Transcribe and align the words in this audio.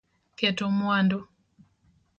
Keto 0.37 0.65
mwandu 0.75 1.17